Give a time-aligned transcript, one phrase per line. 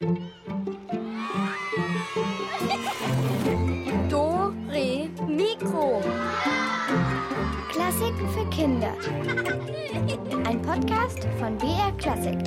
[0.00, 0.14] Do,
[4.68, 6.00] Re, Mikro.
[7.68, 8.94] Klassiken für Kinder.
[10.46, 12.38] Ein Podcast von BR Klassik.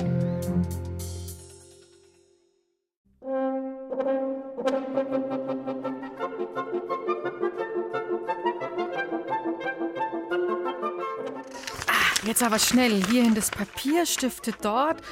[12.24, 15.02] Jetzt aber schnell hier in das Papier, Stifte dort,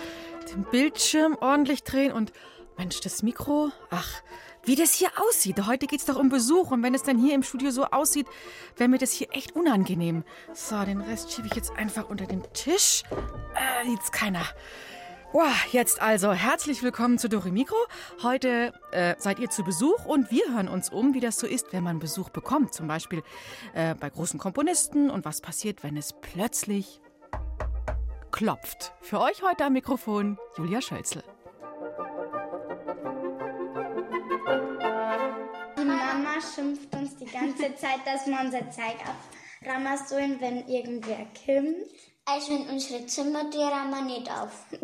[0.51, 2.33] den Bildschirm ordentlich drehen und
[2.77, 3.71] Mensch, das Mikro.
[3.91, 4.23] Ach,
[4.65, 5.67] wie das hier aussieht.
[5.67, 8.27] Heute geht's doch um Besuch und wenn es dann hier im Studio so aussieht,
[8.77, 10.25] wäre mir das hier echt unangenehm.
[10.55, 13.03] So, den Rest schiebe ich jetzt einfach unter den Tisch.
[13.55, 14.45] Äh, sieht's keiner.
[15.33, 17.77] Wow, jetzt also herzlich willkommen zu Dori Mikro.
[18.23, 21.73] Heute äh, seid ihr zu Besuch und wir hören uns um, wie das so ist,
[21.73, 22.75] wenn man Besuch bekommt.
[22.75, 23.23] Zum Beispiel
[23.75, 27.01] äh, bei großen Komponisten und was passiert, wenn es plötzlich
[28.31, 28.93] klopft.
[29.01, 31.23] Für euch heute am Mikrofon Julia Schölzel.
[35.79, 41.27] Die Mama schimpft uns die ganze Zeit, dass wir unser Zeug auframmen sollen, wenn irgendwer
[41.45, 41.91] kommt.
[42.25, 44.67] Also in unsere Zimmer, die rammen nicht auf.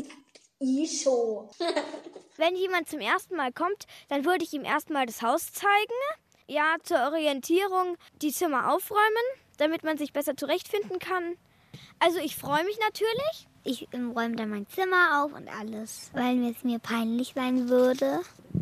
[0.59, 1.51] Ich schon.
[2.39, 5.69] Wenn jemand zum ersten Mal kommt, dann würde ich ihm erstmal das Haus zeigen.
[6.47, 9.03] Ja, zur Orientierung die Zimmer aufräumen,
[9.59, 11.37] damit man sich besser zurechtfinden kann.
[11.99, 13.49] Also ich freue mich natürlich.
[13.65, 18.21] Ich räume dann mein Zimmer auf und alles, weil es mir peinlich sein würde,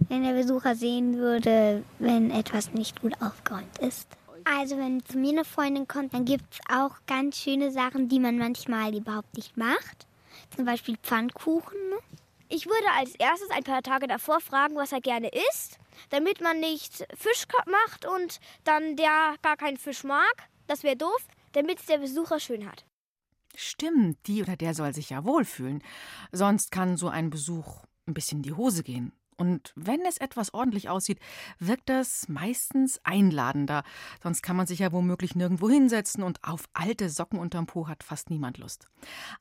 [0.09, 4.09] wenn der Besucher sehen würde, wenn etwas nicht gut aufgeräumt ist.
[4.45, 8.19] Also wenn zu mir eine Freundin kommt, dann gibt es auch ganz schöne Sachen, die
[8.19, 10.07] man manchmal überhaupt nicht macht.
[10.55, 11.79] Zum Beispiel Pfannkuchen.
[12.49, 15.79] Ich würde als erstes ein paar Tage davor fragen, was er gerne isst,
[16.11, 20.49] damit man nicht Fisch macht und dann der gar keinen Fisch mag.
[20.67, 22.85] Das wäre doof, damit es der Besucher schön hat.
[23.57, 25.83] Stimmt, die oder der soll sich ja wohlfühlen.
[26.33, 29.13] Sonst kann so ein Besuch ein bisschen in die Hose gehen.
[29.37, 31.19] Und wenn es etwas ordentlich aussieht,
[31.59, 33.85] wirkt das meistens einladender.
[34.23, 38.03] Sonst kann man sich ja womöglich nirgendwo hinsetzen und auf alte Socken unterm Po hat
[38.03, 38.89] fast niemand Lust.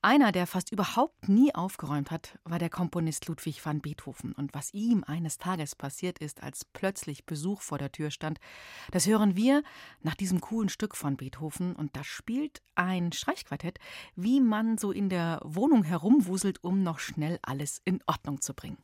[0.02, 4.34] Einer, der fast überhaupt nie aufgeräumt hat, war der Komponist Ludwig van Beethoven.
[4.34, 8.40] Und was ihm eines Tages passiert ist, als plötzlich Besuch vor der Tür stand,
[8.92, 9.64] das hören wir
[10.02, 11.76] nach diesem coolen Stück von Beethoven.
[11.76, 13.80] Und da spielt ein Streichquartett,
[14.16, 18.78] wie man so in der Wohnung herumwuselt, um noch schnell alles in Ordnung zu bringen.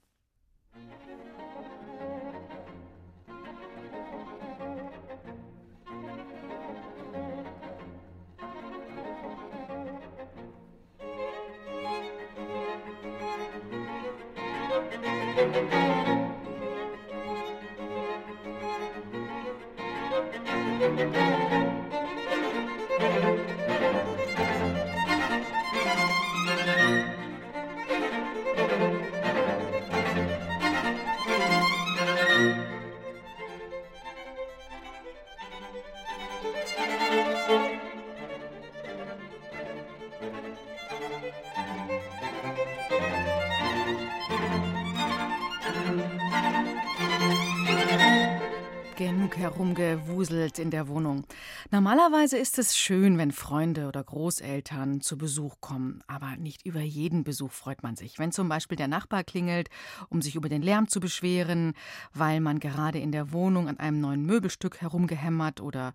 [50.60, 51.26] In der Wohnung.
[51.72, 57.24] Normalerweise ist es schön, wenn Freunde oder Großeltern zu Besuch kommen, aber nicht über jeden
[57.24, 58.20] Besuch freut man sich.
[58.20, 59.70] Wenn zum Beispiel der Nachbar klingelt,
[60.10, 61.74] um sich über den Lärm zu beschweren,
[62.14, 65.94] weil man gerade in der Wohnung an einem neuen Möbelstück herumgehämmert oder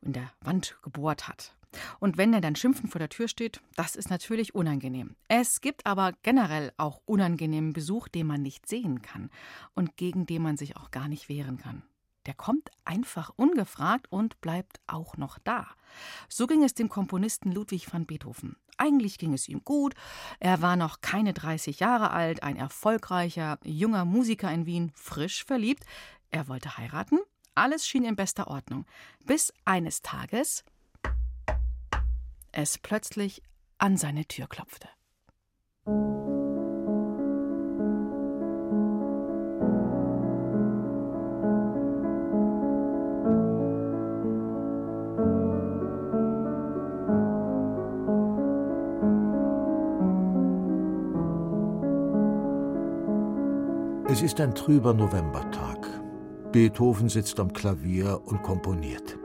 [0.00, 1.54] in der Wand gebohrt hat.
[2.00, 5.16] Und wenn er dann schimpfend vor der Tür steht, das ist natürlich unangenehm.
[5.28, 9.30] Es gibt aber generell auch unangenehmen Besuch, den man nicht sehen kann
[9.74, 11.82] und gegen den man sich auch gar nicht wehren kann.
[12.28, 15.66] Der kommt einfach ungefragt und bleibt auch noch da.
[16.28, 18.56] So ging es dem Komponisten Ludwig van Beethoven.
[18.76, 19.94] Eigentlich ging es ihm gut.
[20.38, 25.84] Er war noch keine 30 Jahre alt, ein erfolgreicher junger Musiker in Wien, frisch verliebt.
[26.30, 27.18] Er wollte heiraten.
[27.54, 28.84] Alles schien in bester Ordnung.
[29.20, 30.64] Bis eines Tages
[32.52, 33.42] es plötzlich
[33.78, 34.88] an seine Tür klopfte.
[54.28, 55.86] Ist ein trüber Novembertag.
[56.52, 59.18] Beethoven sitzt am Klavier und komponiert.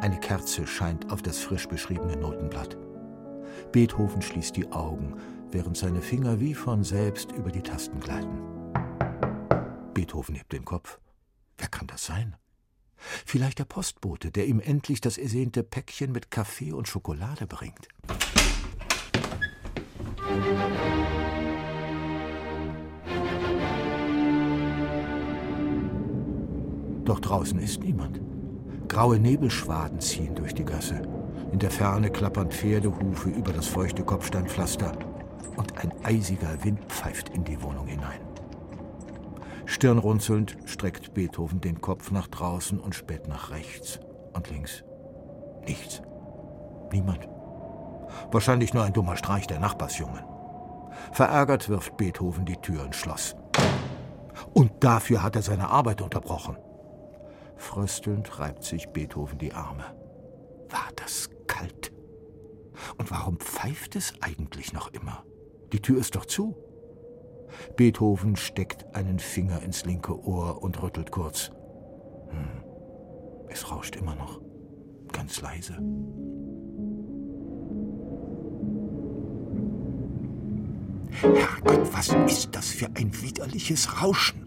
[0.00, 2.78] Eine Kerze scheint auf das frisch beschriebene Notenblatt.
[3.70, 5.14] Beethoven schließt die Augen,
[5.50, 8.40] während seine Finger wie von selbst über die Tasten gleiten.
[9.92, 11.00] Beethoven hebt den Kopf.
[11.58, 12.34] Wer kann das sein?
[12.96, 17.88] Vielleicht der Postbote, der ihm endlich das ersehnte Päckchen mit Kaffee und Schokolade bringt.
[27.06, 28.20] Doch draußen ist niemand.
[28.88, 31.00] Graue Nebelschwaden ziehen durch die Gasse.
[31.52, 34.92] In der Ferne klappern Pferdehufe über das feuchte Kopfsteinpflaster
[35.56, 38.20] und ein eisiger Wind pfeift in die Wohnung hinein.
[39.66, 44.00] Stirnrunzelnd streckt Beethoven den Kopf nach draußen und späht nach rechts
[44.32, 44.84] und links.
[45.66, 46.02] Nichts.
[46.92, 47.28] Niemand.
[48.32, 50.24] Wahrscheinlich nur ein dummer Streich der Nachbarsjungen.
[51.12, 53.36] Verärgert wirft Beethoven die Tür ins Schloss.
[54.54, 56.56] Und dafür hat er seine Arbeit unterbrochen.
[57.56, 59.84] Fröstelnd reibt sich Beethoven die Arme.
[60.68, 61.92] War das kalt?
[62.98, 65.24] Und warum pfeift es eigentlich noch immer?
[65.72, 66.56] Die Tür ist doch zu.
[67.76, 71.50] Beethoven steckt einen Finger ins linke Ohr und rüttelt kurz.
[72.28, 72.64] Hm.
[73.48, 74.40] Es rauscht immer noch.
[75.12, 75.74] Ganz leise.
[81.10, 84.46] Herrgott, was ist das für ein widerliches Rauschen?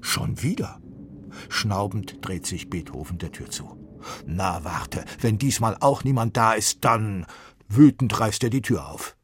[0.00, 0.80] Schon wieder.
[1.48, 3.78] Schnaubend dreht sich Beethoven der Tür zu.
[4.26, 7.26] Na, warte, wenn diesmal auch niemand da ist, dann.
[7.68, 9.16] Wütend reißt er die Tür auf.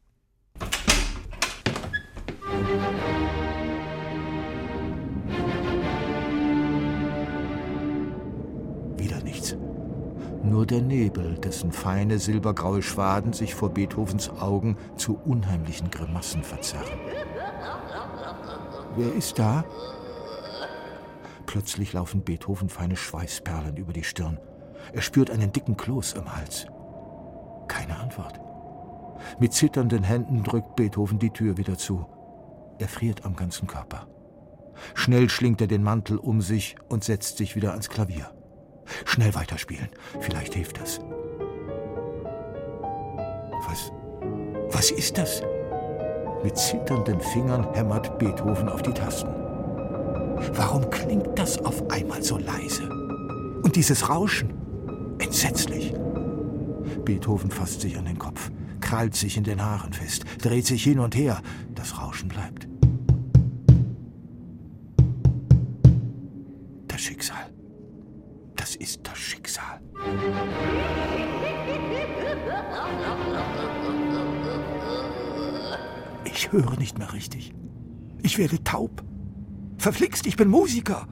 [8.97, 9.55] Wieder nichts.
[10.43, 16.99] Nur der Nebel, dessen feine silbergraue Schwaden sich vor Beethovens Augen zu unheimlichen Grimassen verzerren.
[18.95, 19.63] Wer ist da?
[21.51, 24.39] Plötzlich laufen Beethoven feine Schweißperlen über die Stirn.
[24.93, 26.65] Er spürt einen dicken Kloß im Hals.
[27.67, 28.39] Keine Antwort.
[29.37, 32.05] Mit zitternden Händen drückt Beethoven die Tür wieder zu.
[32.79, 34.07] Er friert am ganzen Körper.
[34.93, 38.31] Schnell schlingt er den Mantel um sich und setzt sich wieder ans Klavier.
[39.03, 39.89] Schnell weiterspielen,
[40.21, 41.01] vielleicht hilft das.
[43.67, 43.91] Was,
[44.69, 45.43] was ist das?
[46.45, 49.50] Mit zitternden Fingern hämmert Beethoven auf die Tasten.
[50.53, 52.89] Warum klingt das auf einmal so leise?
[53.63, 54.53] Und dieses Rauschen?
[55.19, 55.93] Entsetzlich.
[57.05, 60.99] Beethoven fasst sich an den Kopf, krallt sich in den Haaren fest, dreht sich hin
[60.99, 61.41] und her.
[61.75, 62.67] Das Rauschen bleibt.
[66.87, 67.49] Das Schicksal.
[68.55, 69.79] Das ist das Schicksal.
[76.25, 77.53] Ich höre nicht mehr richtig.
[78.23, 79.03] Ich werde taub.
[79.81, 81.07] Verflixt, ich bin Musiker.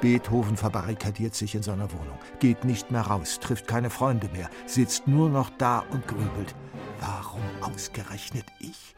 [0.00, 5.06] Beethoven verbarrikadiert sich in seiner Wohnung, geht nicht mehr raus, trifft keine Freunde mehr, sitzt
[5.06, 6.56] nur noch da und grübelt.
[6.98, 8.96] Warum ausgerechnet ich?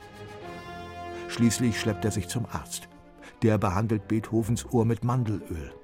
[1.28, 2.88] Schließlich schleppt er sich zum Arzt.
[3.42, 5.74] Der behandelt Beethovens Ohr mit Mandelöl.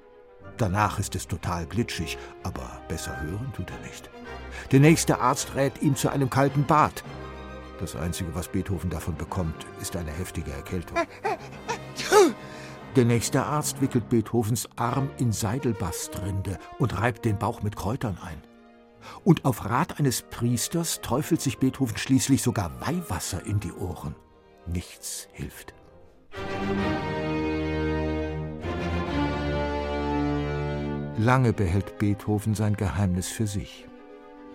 [0.57, 4.09] Danach ist es total glitschig, aber besser hören tut er nicht.
[4.71, 7.03] Der nächste Arzt rät ihm zu einem kalten Bad.
[7.81, 10.99] Das Einzige, was Beethoven davon bekommt, ist eine heftige Erkältung.
[12.95, 18.39] Der nächste Arzt wickelt Beethovens Arm in Seidelbastrinde und reibt den Bauch mit Kräutern ein.
[19.23, 24.13] Und auf Rat eines Priesters träufelt sich Beethoven schließlich sogar Weihwasser in die Ohren.
[24.67, 25.73] Nichts hilft.
[31.17, 33.87] Lange behält Beethoven sein Geheimnis für sich.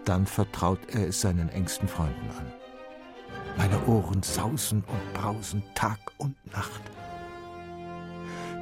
[0.05, 2.66] Dann vertraut er es seinen engsten Freunden an.
[3.57, 6.81] Meine Ohren sausen und brausen Tag und Nacht.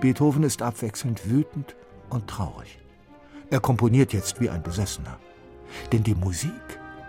[0.00, 1.74] Beethoven ist abwechselnd wütend
[2.10, 2.78] und traurig.
[3.50, 5.18] Er komponiert jetzt wie ein Besessener.
[5.92, 6.52] Denn die Musik,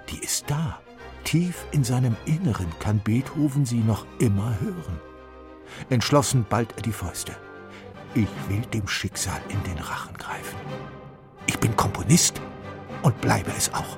[0.09, 0.79] die ist da.
[1.23, 4.99] Tief in seinem Inneren kann Beethoven sie noch immer hören.
[5.89, 7.33] Entschlossen ballt er die Fäuste.
[8.13, 10.57] Ich will dem Schicksal in den Rachen greifen.
[11.47, 12.41] Ich bin Komponist
[13.01, 13.97] und bleibe es auch.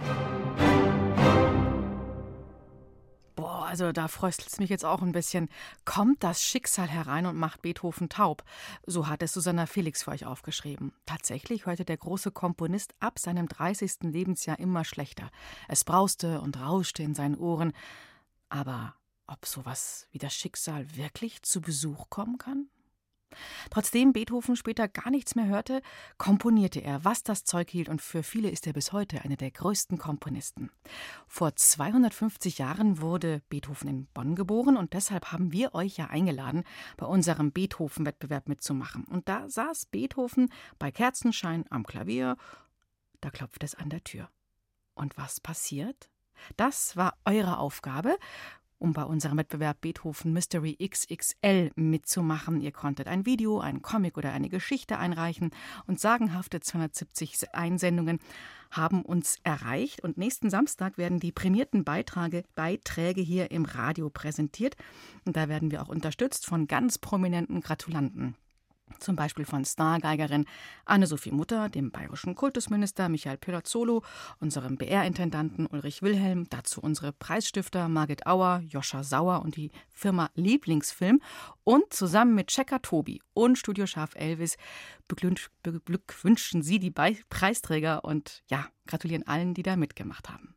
[3.67, 5.49] Also da fröstelt es mich jetzt auch ein bisschen.
[5.85, 8.43] Kommt das Schicksal herein und macht Beethoven taub?
[8.85, 10.93] So hat es Susanna Felix für euch aufgeschrieben.
[11.05, 14.03] Tatsächlich hörte der große Komponist ab seinem 30.
[14.03, 15.29] Lebensjahr immer schlechter.
[15.67, 17.73] Es brauste und rauschte in seinen Ohren.
[18.49, 18.95] Aber
[19.27, 22.69] ob sowas wie das Schicksal wirklich zu Besuch kommen kann?
[23.69, 25.81] Trotzdem Beethoven später gar nichts mehr hörte,
[26.17, 29.51] komponierte er, was das Zeug hielt, und für viele ist er bis heute einer der
[29.51, 30.71] größten Komponisten.
[31.27, 36.63] Vor 250 Jahren wurde Beethoven in Bonn geboren und deshalb haben wir euch ja eingeladen,
[36.95, 39.03] bei unserem Beethoven-Wettbewerb mitzumachen.
[39.05, 42.37] Und da saß Beethoven bei Kerzenschein am Klavier,
[43.21, 44.29] da klopft es an der Tür.
[44.95, 46.09] Und was passiert?
[46.55, 48.17] Das war eure Aufgabe.
[48.79, 52.61] Um bei unserem Wettbewerb Beethoven Mystery XXL mitzumachen.
[52.61, 55.51] Ihr konntet ein Video, einen Comic oder eine Geschichte einreichen
[55.85, 58.19] und sagenhafte 270 Einsendungen
[58.71, 60.03] haben uns erreicht.
[60.03, 64.75] Und nächsten Samstag werden die prämierten Beiträge, Beiträge hier im Radio präsentiert.
[65.25, 68.35] Und da werden wir auch unterstützt von ganz prominenten Gratulanten.
[68.99, 70.45] Zum Beispiel von Stargeigerin
[70.85, 74.03] Anne-Sophie Mutter, dem bayerischen Kultusminister Michael Pilazzolo,
[74.39, 81.21] unserem BR-Intendanten Ulrich Wilhelm, dazu unsere Preisstifter Margit Auer, Joscha Sauer und die Firma Lieblingsfilm
[81.63, 84.57] und zusammen mit Checker Tobi und Studioschaf Elvis
[85.07, 90.55] beglückwünschen sie die Be Preisträger und ja, gratulieren allen, die da mitgemacht haben.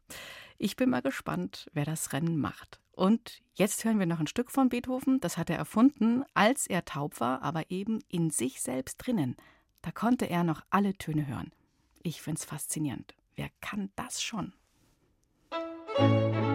[0.58, 2.80] Ich bin mal gespannt, wer das Rennen macht.
[3.00, 6.84] Und jetzt hören wir noch ein Stück von Beethoven, das hat er erfunden, als er
[6.84, 9.36] taub war, aber eben in sich selbst drinnen.
[9.80, 11.50] Da konnte er noch alle Töne hören.
[12.02, 13.14] Ich find's faszinierend.
[13.36, 14.52] Wer kann das schon?
[15.50, 16.49] Musik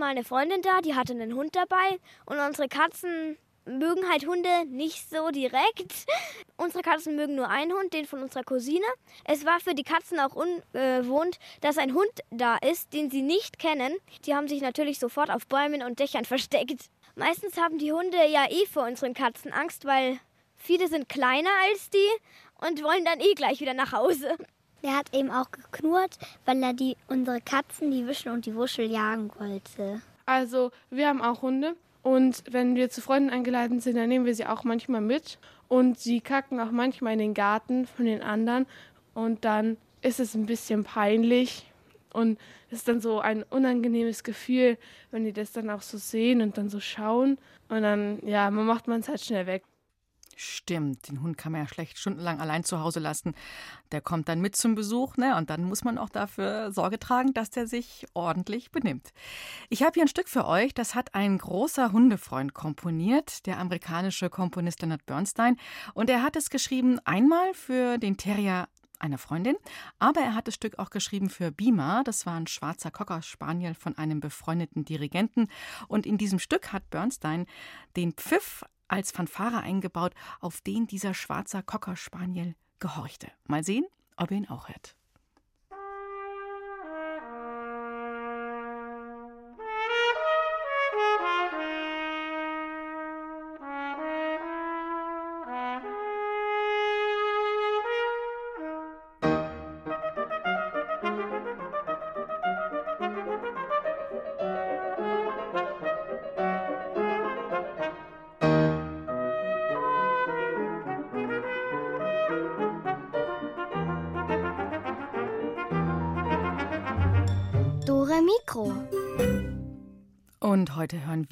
[0.00, 4.66] mal eine Freundin da, die hatte einen Hund dabei und unsere Katzen mögen halt Hunde
[4.66, 6.06] nicht so direkt.
[6.56, 8.84] Unsere Katzen mögen nur einen Hund, den von unserer Cousine.
[9.24, 13.58] Es war für die Katzen auch ungewohnt, dass ein Hund da ist, den sie nicht
[13.58, 13.94] kennen.
[14.24, 16.86] Die haben sich natürlich sofort auf Bäumen und Dächern versteckt.
[17.14, 20.18] Meistens haben die Hunde ja eh vor unseren Katzen Angst, weil
[20.56, 24.36] viele sind kleiner als die und wollen dann eh gleich wieder nach Hause.
[24.82, 28.90] Der hat eben auch geknurrt, weil er die, unsere Katzen, die Wischel und die Wuschel,
[28.90, 30.00] jagen wollte.
[30.26, 31.76] Also, wir haben auch Hunde.
[32.02, 35.38] Und wenn wir zu Freunden eingeladen sind, dann nehmen wir sie auch manchmal mit.
[35.68, 38.66] Und sie kacken auch manchmal in den Garten von den anderen.
[39.12, 41.70] Und dann ist es ein bisschen peinlich.
[42.12, 42.38] Und
[42.70, 44.78] es ist dann so ein unangenehmes Gefühl,
[45.10, 47.38] wenn die das dann auch so sehen und dann so schauen.
[47.68, 49.62] Und dann, ja, man macht man es halt schnell weg.
[50.42, 53.34] Stimmt, den Hund kann man ja schlecht stundenlang allein zu Hause lassen.
[53.92, 55.36] Der kommt dann mit zum Besuch, ne?
[55.36, 59.12] Und dann muss man auch dafür Sorge tragen, dass der sich ordentlich benimmt.
[59.68, 64.30] Ich habe hier ein Stück für euch, das hat ein großer Hundefreund komponiert, der amerikanische
[64.30, 65.58] Komponist Leonard Bernstein.
[65.92, 68.66] Und er hat es geschrieben einmal für den Terrier
[68.98, 69.56] einer Freundin,
[69.98, 72.02] aber er hat das Stück auch geschrieben für Bima.
[72.02, 75.48] Das war ein schwarzer Cocker Spaniel von einem befreundeten Dirigenten.
[75.86, 77.44] Und in diesem Stück hat Bernstein
[77.94, 83.30] den Pfiff als Fanfare eingebaut, auf den dieser schwarzer Cocker Spaniel gehorchte.
[83.46, 84.96] Mal sehen, ob ihr ihn auch hört.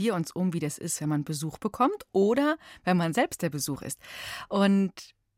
[0.09, 3.51] Wir uns um, wie das ist, wenn man Besuch bekommt oder wenn man selbst der
[3.51, 4.01] Besuch ist.
[4.49, 4.93] Und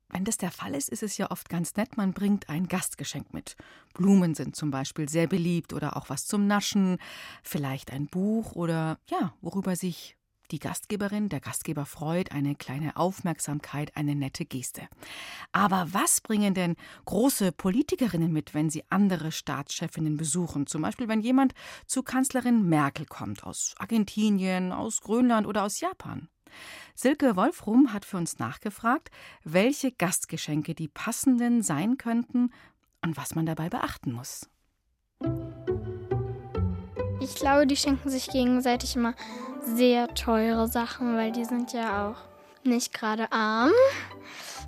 [0.09, 3.33] wenn das der Fall ist, ist es ja oft ganz nett, man bringt ein Gastgeschenk
[3.33, 3.57] mit.
[3.95, 6.99] Blumen sind zum Beispiel sehr beliebt oder auch was zum Naschen,
[7.43, 10.17] vielleicht ein Buch oder ja, worüber sich
[10.53, 14.89] die Gastgeberin, der Gastgeber freut, eine kleine Aufmerksamkeit, eine nette Geste.
[15.53, 20.67] Aber was bringen denn große Politikerinnen mit, wenn sie andere Staatschefinnen besuchen?
[20.67, 21.55] Zum Beispiel, wenn jemand
[21.87, 26.29] zu Kanzlerin Merkel kommt, aus Argentinien, aus Grönland oder aus Japan.
[26.95, 29.11] Silke Wolfrum hat für uns nachgefragt,
[29.45, 32.53] welche Gastgeschenke die passenden sein könnten
[33.03, 34.49] und was man dabei beachten muss.
[37.31, 39.15] Ich glaube, die schenken sich gegenseitig immer
[39.63, 42.17] sehr teure Sachen, weil die sind ja auch
[42.69, 43.71] nicht gerade arm,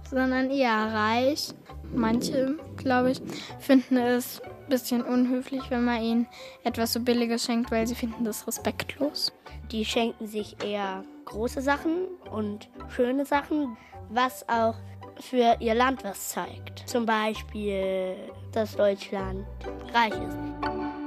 [0.08, 1.48] sondern eher reich.
[1.92, 3.20] Manche, glaube ich,
[3.58, 6.26] finden es bisschen unhöflich, wenn man ihnen
[6.62, 9.32] etwas so Billiges schenkt, weil sie finden das respektlos.
[9.70, 13.76] Die schenken sich eher große Sachen und schöne Sachen,
[14.08, 14.76] was auch
[15.20, 16.88] für ihr Land was zeigt.
[16.88, 18.16] Zum Beispiel,
[18.52, 19.44] dass Deutschland
[19.92, 21.01] reich ist.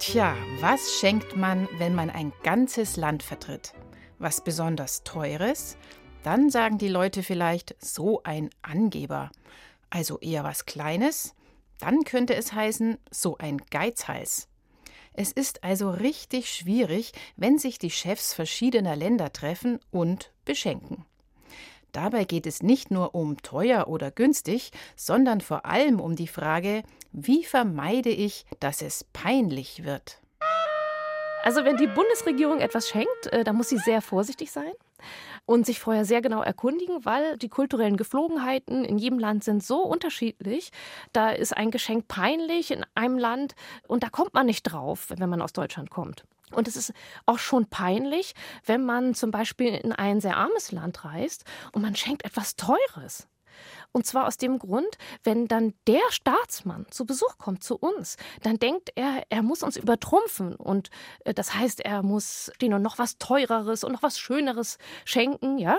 [0.00, 3.74] Tja, was schenkt man, wenn man ein ganzes Land vertritt?
[4.18, 5.76] Was besonders Teures?
[6.22, 9.30] Dann sagen die Leute vielleicht so ein Angeber.
[9.90, 11.34] Also eher was Kleines?
[11.78, 14.48] Dann könnte es heißen so ein Geizhals.
[15.12, 21.04] Es ist also richtig schwierig, wenn sich die Chefs verschiedener Länder treffen und beschenken.
[21.92, 26.84] Dabei geht es nicht nur um teuer oder günstig, sondern vor allem um die Frage,
[27.12, 30.20] wie vermeide ich, dass es peinlich wird.
[31.42, 34.72] Also wenn die Bundesregierung etwas schenkt, äh, dann muss sie sehr vorsichtig sein
[35.46, 39.82] und sich vorher sehr genau erkundigen, weil die kulturellen Geflogenheiten in jedem Land sind so
[39.82, 40.70] unterschiedlich.
[41.12, 43.54] Da ist ein Geschenk peinlich in einem Land
[43.88, 46.24] und da kommt man nicht drauf, wenn man aus Deutschland kommt.
[46.52, 46.92] Und es ist
[47.26, 48.34] auch schon peinlich,
[48.66, 53.28] wenn man zum Beispiel in ein sehr armes Land reist und man schenkt etwas Teures.
[53.92, 58.58] Und zwar aus dem Grund, wenn dann der Staatsmann zu Besuch kommt zu uns, dann
[58.58, 60.54] denkt er, er muss uns übertrumpfen.
[60.54, 60.90] Und
[61.24, 65.78] äh, das heißt, er muss denen noch was Teureres und noch was Schöneres schenken, ja.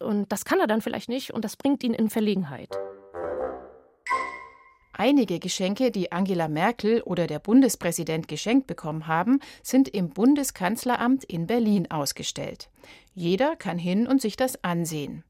[0.00, 2.78] Und das kann er dann vielleicht nicht und das bringt ihn in Verlegenheit.
[5.00, 11.46] Einige Geschenke, die Angela Merkel oder der Bundespräsident geschenkt bekommen haben, sind im Bundeskanzleramt in
[11.46, 12.68] Berlin ausgestellt.
[13.14, 15.22] Jeder kann hin und sich das ansehen.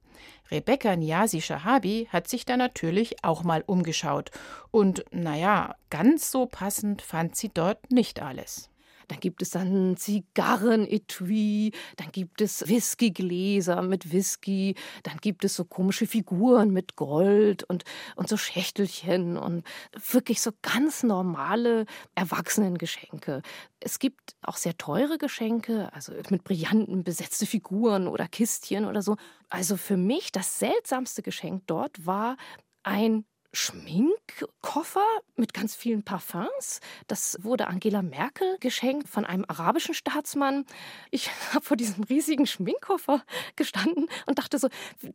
[0.51, 4.31] Rebecca Niasi Shahabi hat sich da natürlich auch mal umgeschaut.
[4.71, 8.71] Und naja, ganz so passend fand sie dort nicht alles.
[9.09, 15.65] Dann gibt es dann Zigarrenetui, dann gibt es Whiskygläser mit Whisky, dann gibt es so
[15.65, 17.85] komische Figuren mit Gold und,
[18.17, 19.67] und so Schächtelchen und
[20.11, 23.43] wirklich so ganz normale Erwachsenengeschenke.
[23.81, 29.17] Es gibt auch sehr teure Geschenke, also mit Brillanten besetzte Figuren oder Kistchen oder so.
[29.49, 32.37] Also für mich das seltsamste Geschenk dort war
[32.83, 35.05] ein Schminkkoffer
[35.37, 36.81] mit ganz vielen Parfums.
[37.07, 40.67] Das wurde Angela Merkel geschenkt von einem arabischen Staatsmann.
[41.11, 43.25] Ich habe vor diesem riesigen Schminkkoffer
[43.57, 44.69] gestanden und dachte so,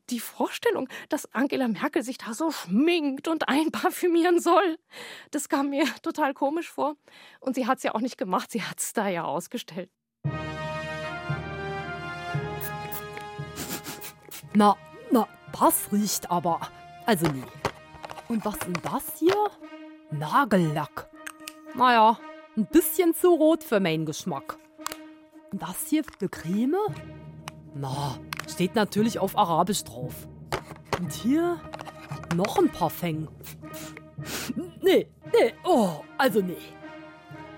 [0.09, 4.77] die Vorstellung, dass Angela Merkel sich da so schminkt und einparfümieren soll,
[5.31, 6.95] das kam mir total komisch vor.
[7.39, 9.89] Und sie hat es ja auch nicht gemacht, sie hat es da ja ausgestellt.
[14.55, 14.75] Na,
[15.11, 15.27] na,
[15.59, 16.61] das riecht aber.
[17.05, 17.43] Also nie.
[18.33, 19.35] Und was ist denn das hier?
[20.09, 21.07] Nagellack.
[21.75, 22.17] Naja,
[22.57, 24.57] ein bisschen zu rot für meinen Geschmack.
[25.51, 26.79] Und das hier für Creme?
[27.75, 28.17] Na,
[28.51, 30.27] steht natürlich auf Arabisch drauf.
[30.99, 31.61] Und hier
[32.35, 33.27] noch ein Parfum.
[34.81, 36.57] Nee, nee, oh, also nee.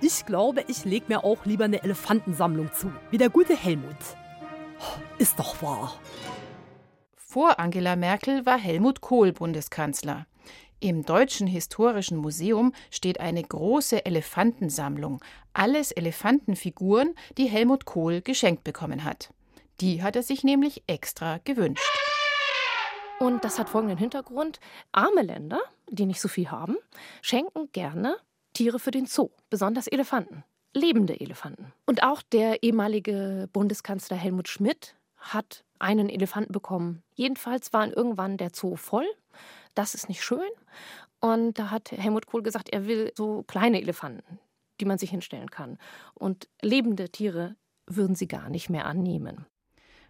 [0.02, 3.96] Ich glaube, ich leg mir auch lieber eine Elefantensammlung zu, wie der gute Helmut.
[5.20, 5.94] Ist doch wahr.
[7.16, 10.26] Vor Angela Merkel war Helmut Kohl Bundeskanzler.
[10.80, 19.04] Im Deutschen Historischen Museum steht eine große Elefantensammlung, alles Elefantenfiguren, die Helmut Kohl geschenkt bekommen
[19.04, 19.34] hat.
[19.80, 21.84] Die hat er sich nämlich extra gewünscht.
[23.20, 24.60] Und das hat folgenden Hintergrund.
[24.92, 25.60] Arme Länder,
[25.90, 26.76] die nicht so viel haben,
[27.22, 28.18] schenken gerne
[28.54, 31.74] Tiere für den Zoo, besonders Elefanten, lebende Elefanten.
[31.86, 37.04] Und auch der ehemalige Bundeskanzler Helmut Schmidt hat einen Elefanten bekommen.
[37.16, 39.06] Jedenfalls war irgendwann der Zoo voll
[39.76, 40.50] das ist nicht schön.
[41.20, 44.40] Und da hat Helmut Kohl gesagt, er will so kleine Elefanten,
[44.80, 45.78] die man sich hinstellen kann.
[46.14, 47.56] Und lebende Tiere
[47.88, 49.46] würden sie gar nicht mehr annehmen.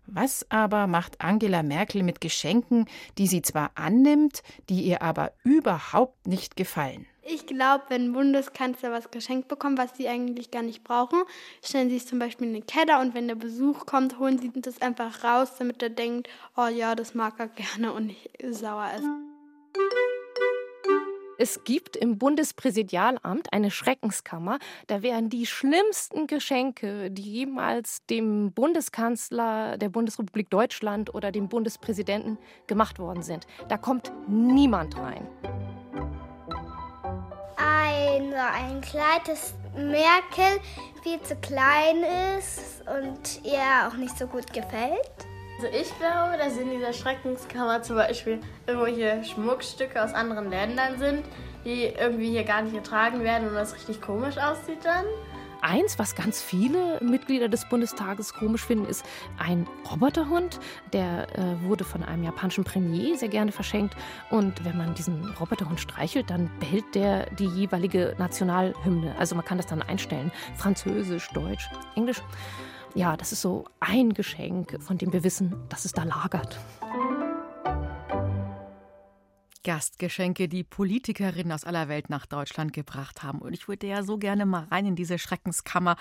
[0.07, 2.85] Was aber macht Angela Merkel mit Geschenken,
[3.17, 7.07] die sie zwar annimmt, die ihr aber überhaupt nicht gefallen?
[7.23, 11.23] Ich glaube, wenn Bundeskanzler was geschenkt bekommen, was sie eigentlich gar nicht brauchen,
[11.63, 14.51] stellen sie es zum Beispiel in den Keller und wenn der Besuch kommt, holen sie
[14.61, 18.91] das einfach raus, damit er denkt, oh ja, das mag er gerne und nicht sauer
[18.95, 19.34] ist.
[21.37, 24.57] Es gibt im Bundespräsidialamt eine Schreckenskammer.
[24.87, 32.37] Da werden die schlimmsten Geschenke, die jemals dem Bundeskanzler der Bundesrepublik Deutschland oder dem Bundespräsidenten
[32.67, 33.47] gemacht worden sind.
[33.67, 35.27] Da kommt niemand rein.
[37.57, 40.59] Ein, ein Kleid, das Merkel
[41.03, 41.97] viel zu klein
[42.39, 45.27] ist und ihr auch nicht so gut gefällt.
[45.57, 51.23] Also ich glaube, dass in dieser Schreckenskammer zum Beispiel irgendwelche Schmuckstücke aus anderen Ländern sind,
[51.63, 55.05] die irgendwie hier gar nicht getragen werden und das richtig komisch aussieht dann.
[55.61, 59.03] eins, was ganz viele Mitglieder des Bundestages komisch finden, ist
[59.39, 60.59] ein Roboterhund.
[60.93, 63.95] Der äh, wurde von einem japanischen Premier sehr gerne verschenkt.
[64.29, 69.15] Und wenn man diesen Roboterhund streichelt, dann behält der die jeweilige Nationalhymne.
[69.17, 70.31] Also man kann das dann einstellen.
[70.55, 72.21] Französisch, Deutsch, Englisch.
[72.95, 76.57] Ja, das ist so ein Geschenk, von dem wir wissen, dass es da lagert.
[79.65, 83.39] Gastgeschenke, die Politikerinnen aus aller Welt nach Deutschland gebracht haben.
[83.39, 85.97] Und ich würde ja so gerne mal rein in diese Schreckenskammer.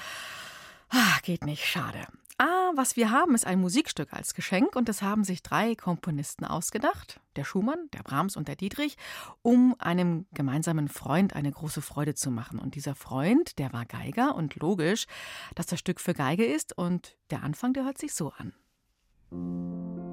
[0.88, 2.06] Ah, geht nicht, schade.
[2.36, 6.44] Ah, was wir haben, ist ein Musikstück als Geschenk und das haben sich drei Komponisten
[6.44, 8.96] ausgedacht, der Schumann, der Brahms und der Dietrich,
[9.42, 12.58] um einem gemeinsamen Freund eine große Freude zu machen.
[12.58, 15.06] Und dieser Freund, der war Geiger und logisch,
[15.54, 20.03] dass das Stück für Geige ist und der Anfang, der hört sich so an.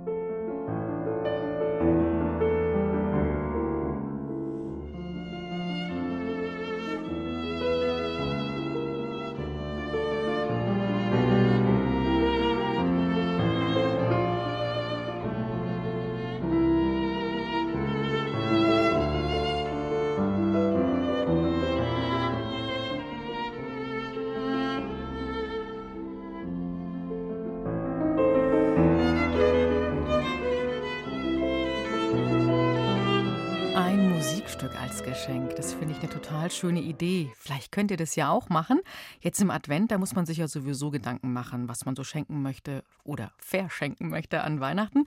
[34.62, 35.56] Geschenk.
[35.56, 37.32] Das finde ich eine total schöne Idee.
[37.36, 38.80] Vielleicht könnt ihr das ja auch machen.
[39.20, 42.44] Jetzt im Advent, da muss man sich ja sowieso Gedanken machen, was man so schenken
[42.44, 45.06] möchte oder verschenken möchte an Weihnachten.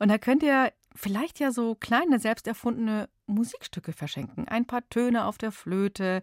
[0.00, 4.48] Und da könnt ihr vielleicht ja so kleine, selbst erfundene Musikstücke verschenken.
[4.48, 6.20] Ein paar Töne auf der Flöte,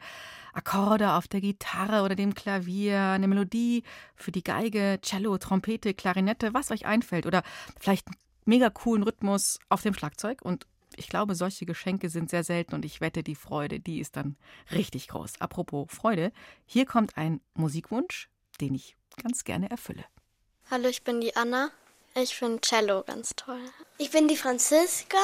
[0.51, 3.83] Akkorde auf der Gitarre oder dem Klavier, eine Melodie
[4.15, 7.25] für die Geige, Cello, Trompete, Klarinette, was euch einfällt.
[7.25, 7.43] Oder
[7.79, 12.43] vielleicht einen mega coolen Rhythmus auf dem Schlagzeug und ich glaube, solche Geschenke sind sehr
[12.43, 14.35] selten und ich wette, die Freude, die ist dann
[14.71, 15.39] richtig groß.
[15.39, 16.31] Apropos Freude,
[16.65, 18.29] hier kommt ein Musikwunsch,
[18.61, 20.05] den ich ganz gerne erfülle.
[20.69, 21.71] Hallo, ich bin die Anna.
[22.15, 23.61] Ich finde Cello ganz toll.
[23.97, 25.17] Ich bin die Franziska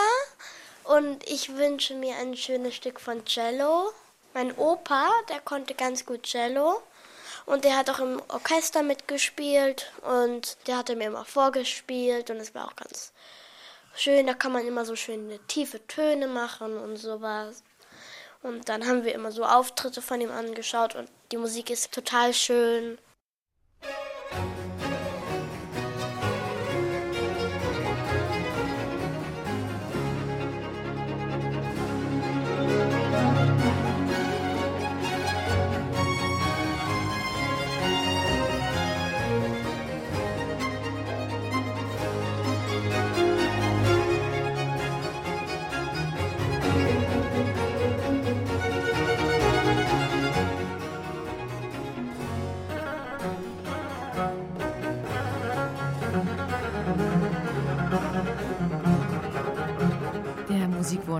[0.83, 3.91] und ich wünsche mir ein schönes Stück von Cello.
[4.33, 6.81] Mein Opa, der konnte ganz gut Cello
[7.45, 12.53] und der hat auch im Orchester mitgespielt und der hatte mir immer vorgespielt und es
[12.53, 13.11] war auch ganz
[13.95, 14.27] schön.
[14.27, 17.63] Da kann man immer so schöne tiefe Töne machen und sowas.
[18.41, 22.33] Und dann haben wir immer so Auftritte von ihm angeschaut und die Musik ist total
[22.33, 22.97] schön.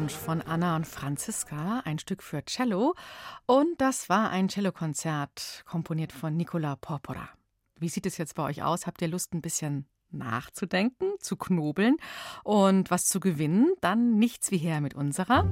[0.10, 2.96] Musikwunsch von Anna und Franziska, ein Stück für Cello.
[3.46, 7.30] Und das war ein Cellokonzert, komponiert von Nicola Porpora.
[7.80, 8.88] Wie sieht es jetzt bei euch aus?
[8.88, 11.98] Habt ihr Lust, ein bisschen nachzudenken, zu knobeln
[12.44, 13.72] und was zu gewinnen?
[13.82, 15.46] Dann nichts wie her mit unserer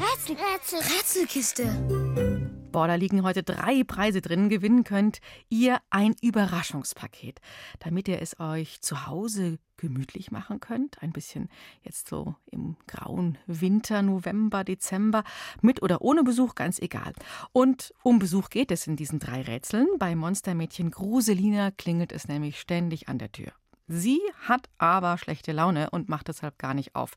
[0.00, 2.65] Rätsel, Rätsel, Rätselkiste.
[2.76, 4.50] Boah, da liegen heute drei Preise drin.
[4.50, 7.40] Gewinnen könnt ihr ein Überraschungspaket,
[7.78, 11.02] damit ihr es euch zu Hause gemütlich machen könnt.
[11.02, 11.48] Ein bisschen
[11.84, 15.24] jetzt so im grauen Winter, November, Dezember,
[15.62, 17.14] mit oder ohne Besuch, ganz egal.
[17.54, 19.88] Und um Besuch geht es in diesen drei Rätseln.
[19.98, 23.52] Bei Monstermädchen Gruselina klingelt es nämlich ständig an der Tür.
[23.88, 27.12] Sie hat aber schlechte Laune und macht deshalb gar nicht auf.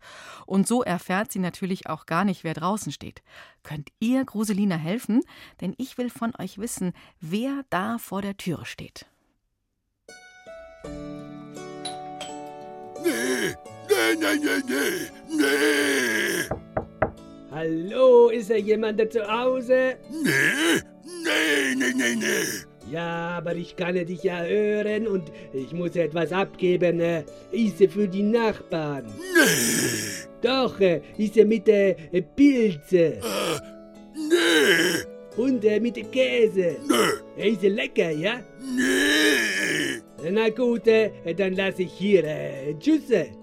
[0.45, 3.23] Und so erfährt sie natürlich auch gar nicht, wer draußen steht.
[3.63, 5.21] Könnt ihr Gruselina helfen?
[5.61, 9.07] Denn ich will von euch wissen, wer da vor der Türe steht.
[13.03, 13.55] Nee,
[13.89, 16.49] nee, nee, nee, nee, nee.
[17.51, 19.97] Hallo, ist da jemand da zu Hause?
[20.11, 20.81] Nee,
[21.23, 22.68] nee, nee, nee, nee.
[22.91, 26.97] Ja, aber ich kann dich ja hören und ich muss etwas abgeben.
[26.97, 27.23] Ne?
[27.51, 29.05] Ist für die Nachbarn.
[29.05, 30.27] Nee.
[30.41, 32.97] Doch, äh, ist mit der äh, Pilze.
[32.97, 33.19] Äh,
[34.15, 35.41] nee.
[35.41, 36.77] Und äh, mit Käse.
[37.37, 37.49] Nee.
[37.49, 38.39] Ist lecker, ja?
[38.61, 40.01] Nee.
[40.31, 42.23] Na gut, äh, dann lasse ich hier.
[42.23, 43.38] Äh, tschüss.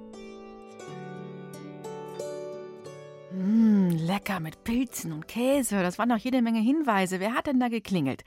[3.57, 5.83] Mmh, lecker mit Pilzen und Käse.
[5.83, 7.21] Das waren noch jede Menge Hinweise.
[7.21, 8.23] Wer hat denn da geklingelt?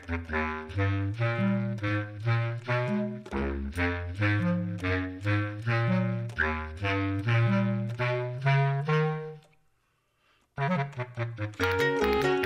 [10.68, 12.43] Música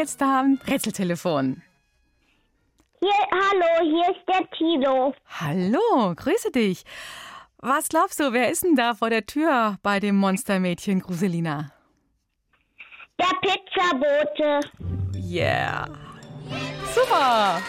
[0.00, 1.62] jetzt da am Rätseltelefon?
[3.00, 5.14] Hier, hallo, hier ist der Tino.
[5.40, 6.84] Hallo, grüße dich.
[7.58, 11.72] Was glaubst du, wer ist denn da vor der Tür bei dem Monstermädchen Gruselina?
[13.18, 14.60] Der Pizzabote.
[15.14, 15.86] Yeah.
[16.94, 17.60] Super.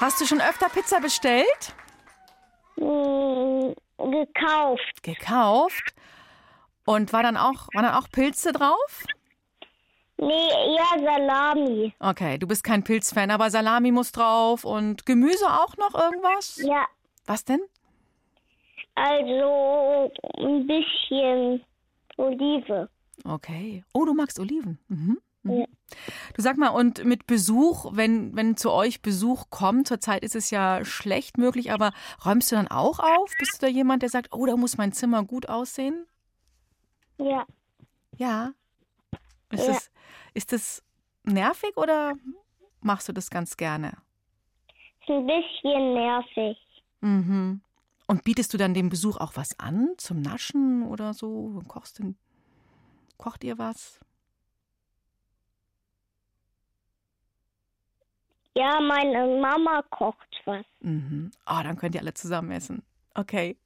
[0.00, 1.74] Hast du schon öfter Pizza bestellt?
[2.76, 5.02] Hm, gekauft.
[5.02, 5.94] Gekauft?
[6.84, 9.04] Und war dann auch, waren dann auch Pilze drauf?
[10.20, 11.94] Nee, eher Salami.
[12.00, 16.60] Okay, du bist kein Pilzfan, aber Salami muss drauf und Gemüse auch noch irgendwas?
[16.64, 16.86] Ja.
[17.26, 17.60] Was denn?
[18.96, 21.64] Also ein bisschen
[22.16, 22.88] Olive.
[23.24, 23.84] Okay.
[23.94, 24.78] Oh, du magst Oliven.
[24.88, 25.18] Mhm.
[25.44, 25.52] Mhm.
[25.52, 25.66] Ja.
[26.34, 30.50] Du sag mal, und mit Besuch, wenn, wenn zu euch Besuch kommt, zurzeit ist es
[30.50, 31.92] ja schlecht möglich, aber
[32.24, 33.32] räumst du dann auch auf?
[33.38, 36.06] Bist du da jemand, der sagt, oh, da muss mein Zimmer gut aussehen?
[37.18, 37.46] Ja.
[38.16, 38.52] Ja.
[39.50, 39.72] Ist, Ja.
[39.72, 39.90] Das,
[40.34, 40.82] ist das
[41.24, 42.14] nervig oder
[42.80, 43.96] machst du das ganz gerne?
[45.00, 46.58] Ist ein bisschen nervig.
[47.00, 47.60] Mhm.
[48.06, 51.62] Und bietest du dann dem Besuch auch was an zum Naschen oder so?
[51.68, 52.14] Kochst du,
[53.18, 54.00] kocht ihr was?
[58.56, 60.64] Ja, meine Mama kocht was.
[60.80, 61.30] Mhm.
[61.46, 62.82] Oh, dann könnt ihr alle zusammen essen.
[63.14, 63.56] Okay.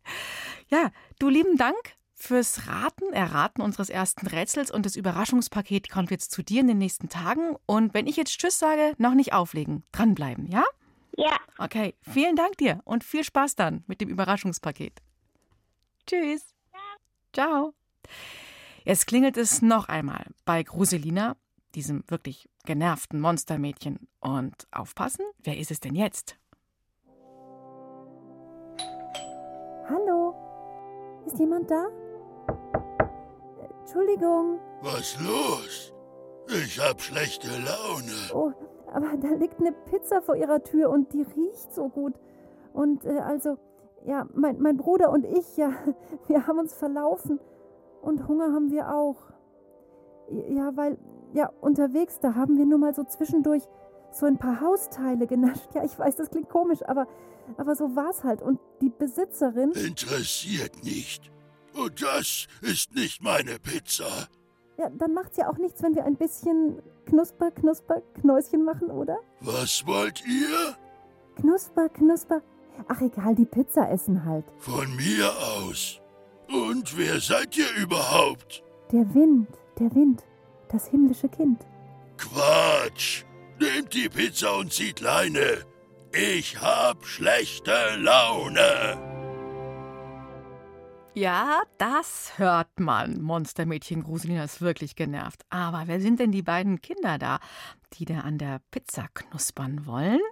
[0.69, 1.77] Ja, du lieben Dank
[2.23, 6.79] fürs Raten, Erraten unseres ersten Rätsels und das Überraschungspaket kommt jetzt zu dir in den
[6.79, 7.57] nächsten Tagen.
[7.67, 10.65] Und wenn ich jetzt Tschüss sage, noch nicht auflegen, dranbleiben, ja?
[11.17, 11.37] Ja.
[11.59, 15.03] Okay, vielen Dank dir und viel Spaß dann mit dem Überraschungspaket.
[16.07, 16.55] Tschüss.
[17.33, 17.75] Ciao.
[18.85, 21.37] Jetzt klingelt es noch einmal bei Gruselina,
[21.75, 24.09] diesem wirklich genervten Monstermädchen.
[24.21, 26.39] Und aufpassen, wer ist es denn jetzt?
[29.89, 30.35] Hallo?
[31.27, 32.02] Ist jemand da?
[33.81, 34.59] Entschuldigung.
[34.83, 35.93] Was los?
[36.49, 38.35] Ich hab schlechte Laune.
[38.35, 38.53] Oh,
[38.93, 42.15] aber da liegt eine Pizza vor ihrer Tür und die riecht so gut.
[42.73, 43.57] Und äh, also,
[44.05, 45.73] ja, mein, mein Bruder und ich, ja,
[46.27, 47.41] wir haben uns verlaufen.
[48.03, 49.17] Und Hunger haben wir auch.
[50.49, 50.99] Ja, weil,
[51.33, 53.63] ja, unterwegs, da haben wir nur mal so zwischendurch
[54.11, 55.75] so ein paar Hausteile genascht.
[55.75, 57.07] Ja, ich weiß, das klingt komisch, aber,
[57.57, 58.43] aber so war's halt.
[58.43, 59.73] Und die Besitzerin.
[59.73, 61.32] Interessiert nicht.
[61.75, 64.29] Und das ist nicht meine Pizza.
[64.79, 69.19] Ja, dann macht's ja auch nichts, wenn wir ein bisschen Knusper, Knusper, Knäuschen machen, oder?
[69.41, 70.77] Was wollt ihr?
[71.37, 72.43] Knusper, Knusper.
[72.89, 74.45] Ach egal, die Pizza essen halt.
[74.59, 76.01] Von mir aus.
[76.49, 78.63] Und wer seid ihr überhaupt?
[78.91, 80.25] Der Wind, der Wind,
[80.71, 81.61] das himmlische Kind.
[82.17, 83.25] Quatsch.
[83.61, 85.65] Nehmt die Pizza und zieht Leine.
[86.13, 89.12] Ich hab schlechte Laune.
[91.15, 93.21] Ja, das hört man.
[93.21, 95.43] Monstermädchen Gruselina ist wirklich genervt.
[95.51, 97.39] Aber wer sind denn die beiden Kinder da,
[97.93, 100.23] die da an der Pizza knuspern wollen?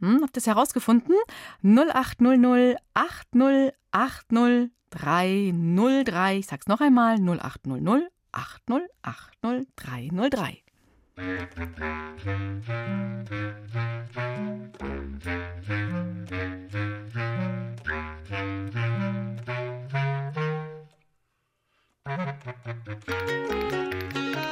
[0.00, 1.16] Hm, habt ihr es herausgefunden?
[1.64, 6.38] 0800 8080 303.
[6.38, 10.62] Ich sag's noch einmal: 0800 8080 303.
[22.06, 22.46] Thank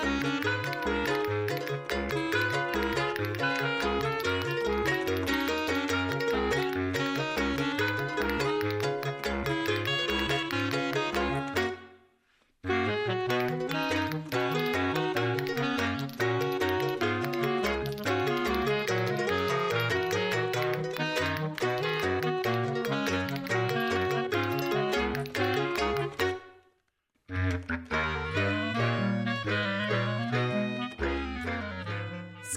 [0.05, 0.18] you.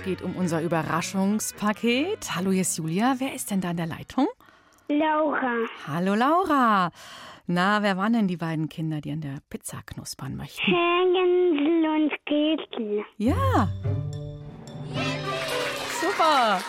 [0.02, 2.36] Es geht um unser Überraschungspaket.
[2.36, 3.14] Hallo, hier ist Julia.
[3.20, 4.26] Wer ist denn da in der Leitung?
[4.88, 5.54] Laura.
[5.86, 6.90] Hallo, Laura.
[7.46, 10.60] Na, wer waren denn die beiden Kinder, die an der Pizza knuspern möchten?
[10.64, 13.06] Hänsel und Gretel.
[13.18, 13.70] Ja.
[16.02, 16.62] Super.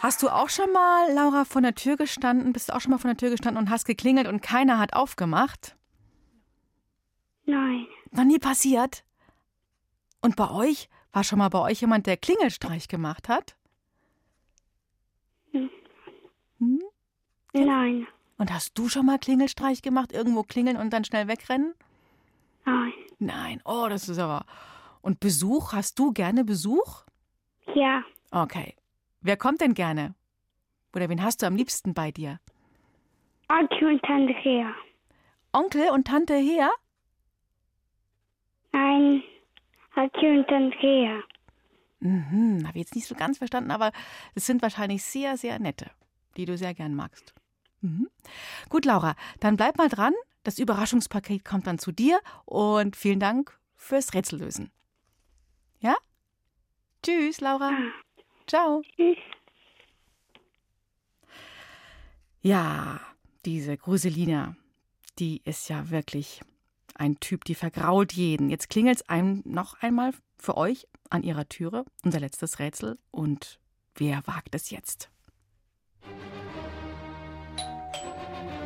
[0.00, 2.52] Hast du auch schon mal, Laura, vor der Tür gestanden?
[2.52, 4.92] Bist du auch schon mal vor der Tür gestanden und hast geklingelt und keiner hat
[4.92, 5.76] aufgemacht?
[7.46, 7.88] Nein.
[8.12, 9.02] Noch nie passiert?
[10.20, 10.88] Und bei euch?
[11.12, 13.56] War schon mal bei euch jemand, der Klingelstreich gemacht hat?
[15.52, 15.70] Hm?
[17.52, 18.06] Nein.
[18.36, 20.12] Und hast du schon mal Klingelstreich gemacht?
[20.12, 21.74] Irgendwo klingeln und dann schnell wegrennen?
[22.64, 22.92] Nein.
[23.18, 23.62] Nein.
[23.64, 24.44] Oh, das ist aber.
[25.00, 25.72] Und Besuch?
[25.72, 27.04] Hast du gerne Besuch?
[27.74, 28.04] Ja.
[28.30, 28.74] Okay.
[29.20, 30.14] Wer kommt denn gerne?
[30.94, 32.38] Oder wen hast du am liebsten bei dir?
[33.48, 34.74] Onkel und Tante her.
[35.52, 36.70] Onkel und Tante her?
[38.72, 39.22] Nein,
[39.98, 41.22] Onkel und her.
[42.00, 43.90] Mhm, habe ich jetzt nicht so ganz verstanden, aber
[44.34, 45.90] es sind wahrscheinlich sehr, sehr nette,
[46.36, 47.34] die du sehr gern magst.
[47.80, 48.08] Mhm.
[48.68, 50.14] Gut, Laura, dann bleib mal dran.
[50.44, 54.70] Das Überraschungspaket kommt dann zu dir und vielen Dank fürs Rätsellösen.
[55.80, 55.96] Ja?
[57.02, 57.72] Tschüss, Laura.
[58.46, 58.82] Ciao.
[58.96, 59.18] Tschüss.
[62.40, 63.00] Ja,
[63.44, 64.56] diese Gruselina,
[65.18, 66.40] die ist ja wirklich
[66.98, 68.50] ein Typ, die vergrault jeden.
[68.50, 72.98] Jetzt klingelt es einem noch einmal für euch an ihrer Türe, unser letztes Rätsel.
[73.10, 73.58] Und
[73.94, 75.10] wer wagt es jetzt?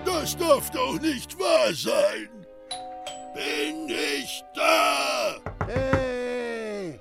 [0.05, 2.29] Das darf doch nicht wahr sein.
[3.35, 5.37] Bin ich da?
[5.67, 7.01] Hey!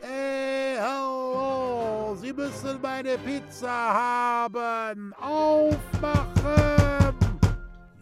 [0.00, 2.16] Hey, hallo!
[2.16, 5.12] Sie müssen meine Pizza haben!
[5.14, 7.14] Aufmachen!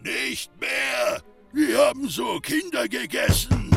[0.03, 1.24] Nicht mehr!
[1.55, 3.69] Wir haben so Kinder gegessen!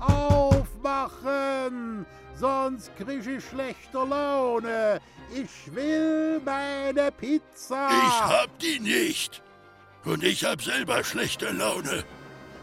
[0.00, 2.04] Aufmachen!
[2.34, 5.00] Sonst krieg ich schlechte Laune!
[5.32, 7.88] Ich will meine Pizza!
[7.90, 9.40] Ich hab die nicht!
[10.04, 12.02] Und ich hab selber schlechte Laune.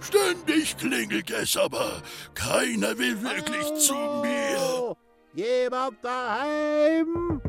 [0.01, 2.01] Ständig klingelt es, aber
[2.33, 3.77] keiner will wirklich Hallo?
[3.77, 4.97] zu mir.
[5.33, 7.41] Jemand daheim?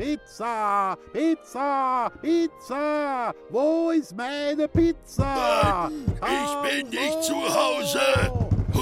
[0.00, 3.34] Pizza, Pizza, Pizza!
[3.50, 5.90] Wo ist meine Pizza?
[6.22, 8.00] Ich bin nicht zu Hause.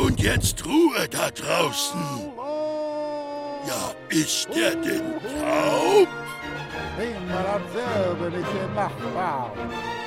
[0.00, 2.00] Und jetzt Ruhe da draußen.
[3.66, 6.08] Ja, ist der denn taub?
[6.98, 9.97] Immer dasselbe mit dem Nachbarn.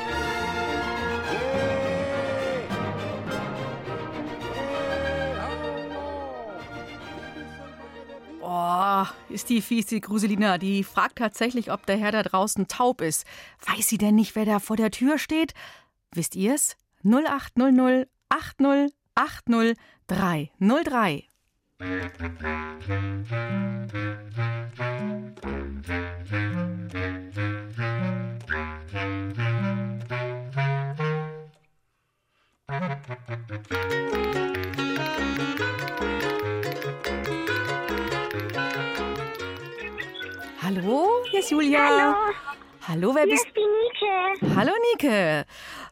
[8.52, 10.58] Boah, ist die fies, die Gruselina.
[10.58, 13.26] Die fragt tatsächlich, ob der Herr da draußen taub ist.
[13.66, 15.54] Weiß sie denn nicht, wer da vor der Tür steht?
[16.14, 16.76] Wisst ihr's?
[17.06, 21.30] 0800 80 80 303.
[40.74, 41.86] Hallo, hier ist Julia.
[41.86, 42.16] Hallo.
[42.88, 44.40] Hallo, wer Hier bist ist die Nike.
[44.56, 45.44] Hallo Nike.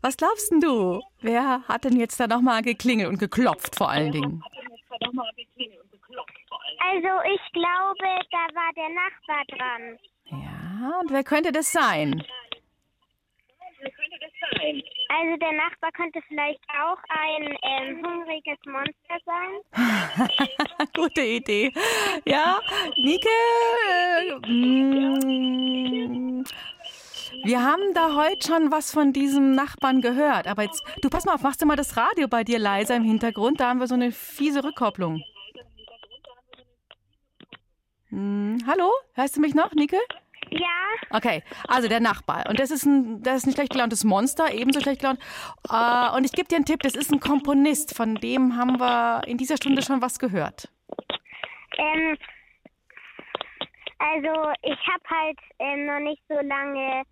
[0.02, 1.02] Was glaubst denn du?
[1.20, 4.42] Wer hat denn jetzt da nochmal geklingelt und geklopft vor allen Dingen?
[5.02, 5.12] Also
[7.34, 10.00] ich glaube, da war der Nachbar dran.
[10.28, 12.24] Ja, und wer könnte das sein?
[15.10, 19.62] Also der Nachbar könnte vielleicht auch ein ähm, hungriges Monster sein.
[20.96, 21.72] Gute Idee.
[22.26, 22.60] Ja,
[22.98, 23.28] Nike,
[23.90, 26.44] äh, mm,
[27.44, 30.48] wir haben da heute schon was von diesem Nachbarn gehört.
[30.48, 33.04] Aber jetzt, du pass mal auf, machst du mal das Radio bei dir leiser im
[33.04, 33.60] Hintergrund?
[33.60, 35.24] Da haben wir so eine fiese Rückkopplung.
[38.10, 40.00] Hm, hallo, hörst du mich noch, Nike?
[40.52, 40.80] Ja,
[41.12, 42.48] Okay, also der Nachbar.
[42.50, 45.20] Und das ist ein, das ist ein schlecht gelauntes Monster, ebenso schlecht gelaunt.
[45.70, 49.22] Äh, und ich gebe dir einen Tipp, das ist ein Komponist, von dem haben wir
[49.28, 50.70] in dieser Stunde schon was gehört.
[51.78, 52.18] ähm,
[54.00, 57.04] also ich habe halt ähm, noch nicht so lange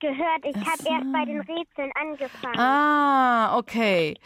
[0.00, 0.44] gehört.
[0.44, 2.58] Ich habe erst bei den Rätseln angefangen.
[2.58, 4.16] Ah, okay.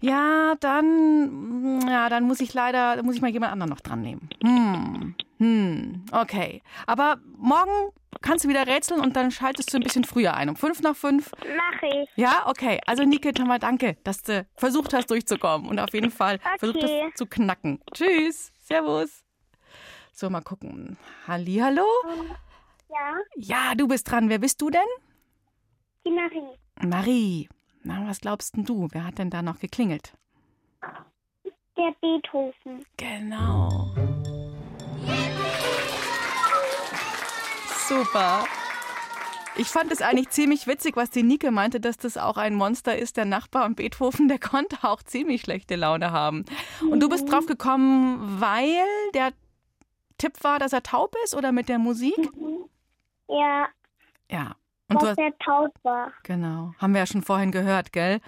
[0.00, 4.02] Ja, dann, ja, dann muss ich leider, dann muss ich mal jemand anderen noch dran
[4.02, 4.28] nehmen.
[4.42, 6.62] Hm, hm, okay.
[6.86, 10.56] Aber morgen kannst du wieder rätseln und dann schaltest du ein bisschen früher ein, um
[10.56, 11.30] fünf nach fünf.
[11.56, 12.08] Mach ich.
[12.16, 12.80] Ja, okay.
[12.86, 17.04] Also Nike, mal danke, dass du versucht hast durchzukommen und auf jeden Fall versucht Okay.
[17.06, 17.80] hast zu knacken.
[17.92, 19.24] Tschüss, Servus.
[20.12, 20.96] So, mal gucken.
[21.26, 21.86] Hallihallo?
[22.90, 24.28] Ja, Ja, du bist dran.
[24.28, 24.80] Wer bist du denn?
[26.04, 26.58] die Marie.
[26.82, 27.48] Marie.
[27.84, 28.88] Na, was glaubst denn du?
[28.92, 30.12] Wer hat denn da noch geklingelt?
[31.76, 32.84] Der Beethoven.
[32.96, 33.90] Genau.
[37.88, 38.44] Super.
[39.56, 42.96] Ich fand es eigentlich ziemlich witzig, was die Nike meinte, dass das auch ein Monster
[42.96, 43.16] ist.
[43.16, 46.44] Der Nachbar und Beethoven, der konnte auch ziemlich schlechte Laune haben.
[46.88, 47.30] Und du bist Mhm.
[47.30, 48.76] drauf gekommen, weil
[49.14, 49.32] der
[50.18, 52.14] Tipp war, dass er taub ist oder mit der Musik?
[53.28, 53.66] Ja,
[54.30, 54.54] Ja.
[54.90, 56.12] Und du dass hast, er taub war.
[56.22, 58.20] genau, haben wir ja schon vorhin gehört, gell?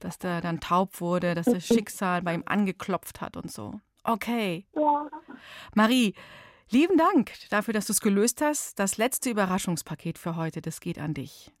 [0.00, 3.80] Dass der dann taub wurde, dass das Schicksal bei ihm angeklopft hat und so.
[4.04, 4.66] Okay.
[4.74, 5.08] Ja.
[5.74, 6.14] Marie,
[6.70, 8.78] lieben Dank dafür, dass du es gelöst hast.
[8.78, 11.52] Das letzte Überraschungspaket für heute, das geht an dich.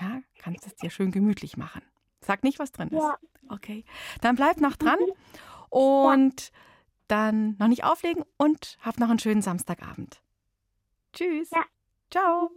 [0.00, 1.82] Ja, kannst es dir schön gemütlich machen.
[2.20, 3.02] Sag nicht, was drin ist.
[3.02, 3.18] Ja.
[3.48, 3.84] Okay.
[4.20, 4.98] Dann bleib noch dran
[5.68, 6.50] und
[7.08, 10.22] dann noch nicht auflegen und hab noch einen schönen Samstagabend.
[11.12, 11.50] Tschüss.
[12.10, 12.50] Ciao.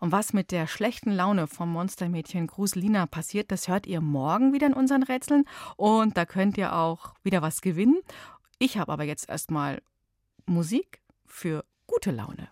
[0.00, 4.66] Und was mit der schlechten Laune vom Monstermädchen Gruselina passiert, das hört ihr morgen wieder
[4.66, 5.44] in unseren Rätseln.
[5.76, 7.98] Und da könnt ihr auch wieder was gewinnen.
[8.58, 9.82] Ich habe aber jetzt erstmal
[10.46, 12.48] Musik für gute Laune.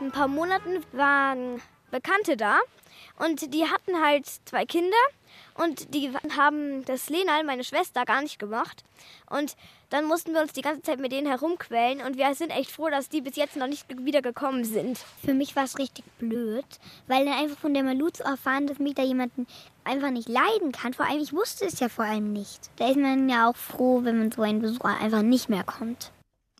[0.00, 1.60] Ein paar Monaten waren
[1.90, 2.58] Bekannte da
[3.18, 4.96] und die hatten halt zwei Kinder
[5.54, 8.84] und die haben das Lena, meine Schwester, gar nicht gemacht.
[9.28, 9.56] Und
[9.90, 12.88] dann mussten wir uns die ganze Zeit mit denen herumquälen und wir sind echt froh,
[12.88, 14.98] dass die bis jetzt noch nicht wieder gekommen sind.
[15.24, 16.64] Für mich war es richtig blöd,
[17.08, 19.46] weil dann einfach von der Malu zu erfahren, dass mich da jemanden
[19.84, 20.94] einfach nicht leiden kann.
[20.94, 22.70] Vor allem, ich wusste es ja vor allem nicht.
[22.76, 26.12] Da ist man ja auch froh, wenn man so einen Besucher einfach nicht mehr kommt.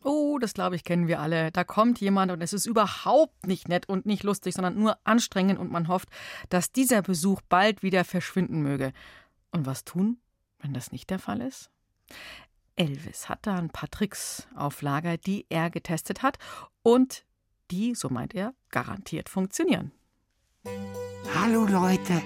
[0.03, 1.51] Oh, das glaube ich, kennen wir alle.
[1.51, 5.59] Da kommt jemand und es ist überhaupt nicht nett und nicht lustig, sondern nur anstrengend
[5.59, 6.09] und man hofft,
[6.49, 8.93] dass dieser Besuch bald wieder verschwinden möge.
[9.51, 10.17] Und was tun,
[10.59, 11.69] wenn das nicht der Fall ist?
[12.75, 16.39] Elvis hat da ein paar Tricks auf Lager, die er getestet hat
[16.81, 17.25] und
[17.69, 19.91] die, so meint er, garantiert funktionieren.
[21.35, 22.21] Hallo Leute,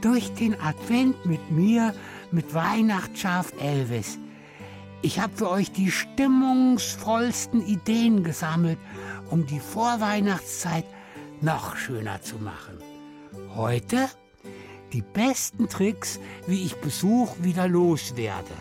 [0.00, 1.94] durch den Advent mit mir,
[2.30, 4.18] mit Weihnachtsschaf Elvis.
[5.02, 8.78] Ich habe für euch die stimmungsvollsten Ideen gesammelt,
[9.30, 10.84] um die Vorweihnachtszeit
[11.40, 12.78] noch schöner zu machen.
[13.54, 14.08] Heute
[14.92, 18.54] die besten Tricks, wie ich Besuch wieder loswerde.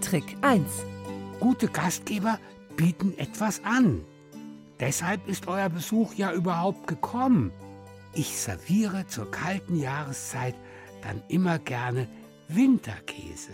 [0.00, 0.62] Trick 1.
[1.40, 2.38] Gute Gastgeber
[2.76, 4.02] bieten etwas an.
[4.80, 7.52] Deshalb ist euer Besuch ja überhaupt gekommen.
[8.12, 10.54] Ich serviere zur kalten Jahreszeit
[11.02, 12.08] dann immer gerne
[12.48, 13.52] Winterkäse,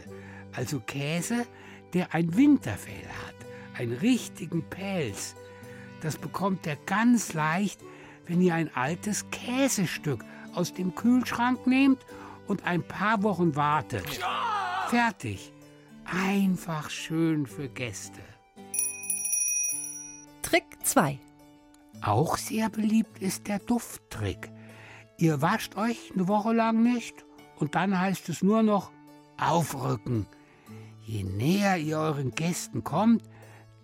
[0.53, 1.47] also Käse,
[1.93, 3.35] der ein Winterfell hat,
[3.79, 5.35] einen richtigen Pelz.
[6.01, 7.81] Das bekommt er ganz leicht,
[8.27, 10.25] wenn ihr ein altes Käsestück
[10.55, 12.05] aus dem Kühlschrank nehmt
[12.47, 14.21] und ein paar Wochen wartet.
[14.89, 15.53] Fertig.
[16.05, 18.21] Einfach schön für Gäste.
[20.43, 21.21] Trick 2.
[22.03, 24.51] Auch sehr beliebt ist der Dufttrick.
[25.19, 27.25] Ihr wascht euch eine Woche lang nicht
[27.61, 28.91] und dann heißt es nur noch
[29.39, 30.27] aufrücken.
[31.03, 33.23] Je näher ihr euren Gästen kommt,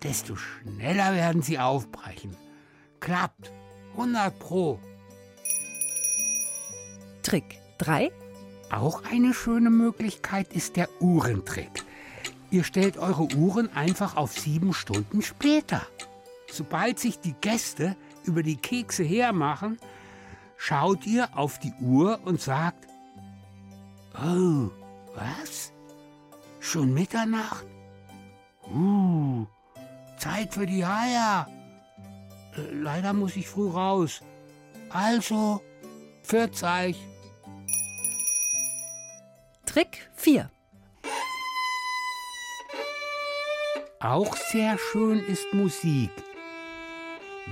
[0.03, 2.35] desto schneller werden sie aufbrechen.
[2.99, 3.51] Klappt.
[3.93, 4.79] 100 Pro.
[7.23, 8.11] Trick 3.
[8.71, 11.83] Auch eine schöne Möglichkeit ist der Uhrentrick.
[12.51, 15.81] Ihr stellt eure Uhren einfach auf sieben Stunden später.
[16.51, 19.79] Sobald sich die Gäste über die Kekse hermachen,
[20.57, 22.86] schaut ihr auf die Uhr und sagt,
[24.19, 24.71] Oh,
[25.15, 25.71] was?
[26.59, 27.65] Schon Mitternacht?
[28.73, 29.45] Uh,
[30.17, 31.47] Zeit für die Eier.
[32.55, 34.21] Äh, leider muss ich früh raus.
[34.89, 35.61] Also,
[36.23, 36.97] pfiat's euch.
[39.65, 40.49] Trick 4.
[43.99, 46.11] Auch sehr schön ist Musik.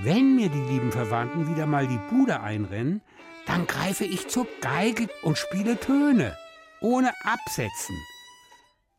[0.02, 3.02] Wenn mir die lieben Verwandten wieder mal die Bude einrennen,
[3.46, 6.36] dann greife ich zur Geige und spiele Töne,
[6.80, 7.96] ohne Absetzen.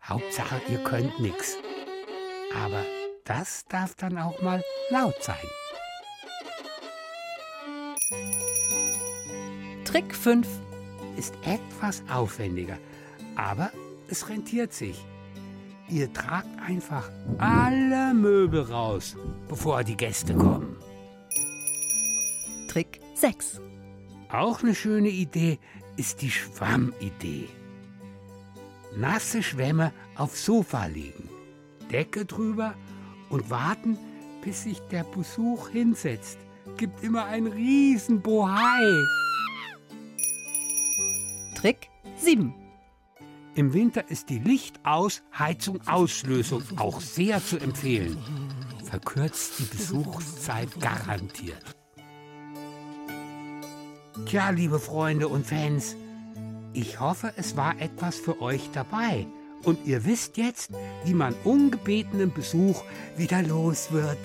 [0.03, 1.57] Hauptsache, ihr könnt nix.
[2.63, 2.85] Aber
[3.25, 5.35] das darf dann auch mal laut sein.
[9.83, 10.47] Trick 5.
[11.17, 12.77] Ist etwas aufwendiger,
[13.35, 13.71] aber
[14.07, 15.03] es rentiert sich.
[15.89, 17.09] Ihr tragt einfach
[17.39, 19.15] alle Möbel raus,
[19.47, 20.77] bevor die Gäste kommen.
[22.67, 23.61] Trick 6.
[24.29, 25.57] Auch eine schöne Idee
[25.95, 27.49] ist die Schwammidee.
[28.95, 31.29] Nasse Schwämme aufs Sofa legen,
[31.91, 32.73] Decke drüber
[33.29, 33.97] und warten,
[34.41, 36.37] bis sich der Besuch hinsetzt.
[36.77, 39.03] Gibt immer ein Riesenbohai.
[41.55, 42.53] Trick 7.
[43.55, 48.17] Im Winter ist die Lichtaus, Heizung, Auslösung auch sehr zu empfehlen.
[48.83, 51.63] Verkürzt die Besuchszeit garantiert.
[54.27, 55.95] Tja, liebe Freunde und Fans,
[56.77, 59.25] ich hoffe, es war etwas für euch dabei.
[59.63, 60.71] Und ihr wisst jetzt,
[61.05, 62.83] wie man ungebetenen Besuch
[63.17, 64.17] wieder los wird.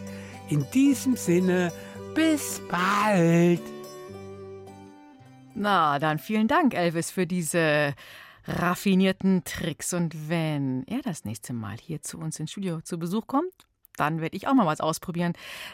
[0.51, 1.73] In diesem Sinne,
[2.15, 3.63] bis bald.
[5.55, 7.95] Na, dann vielen Dank, Elvis, für diese
[8.45, 9.95] raffinierten Tricks.
[9.95, 13.53] Und wenn er das nächste Mal hier zu uns ins Studio zu Besuch kommt,
[13.97, 15.33] dann werde ich auch mal was ausprobieren.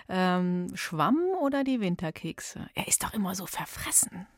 [0.08, 2.68] Ähm, Schwamm oder die Winterkekse?
[2.74, 4.28] Er ist doch immer so verfressen.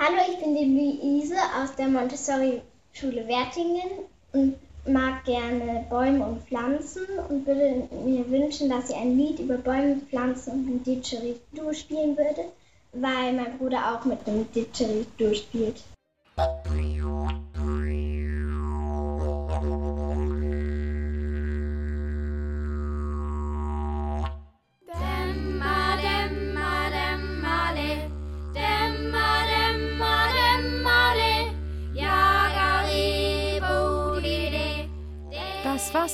[0.00, 4.54] Hallo, ich bin die Luise aus der Montessori-Schule Wertingen und
[4.86, 9.96] mag gerne Bäume und Pflanzen und würde mir wünschen, dass sie ein Lied über Bäume,
[10.08, 12.44] Pflanzen und Didgeridoo spielen würde,
[12.92, 15.82] weil mein Bruder auch mit dem Didgeridoo spielt.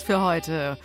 [0.04, 0.76] Für heute.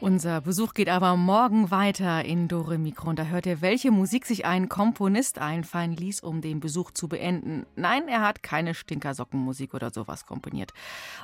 [0.00, 3.08] Unser Besuch geht aber morgen weiter in Dore Mikro.
[3.08, 7.08] Und da hört ihr, welche Musik sich ein Komponist einfallen ließ, um den Besuch zu
[7.08, 7.64] beenden.
[7.76, 10.74] Nein, er hat keine Stinkersockenmusik oder sowas komponiert.